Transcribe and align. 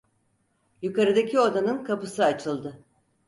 Yukarıdaki 0.81 1.39
odanın 1.39 1.83
kapısı 1.83 2.25
açıldı. 2.25 2.85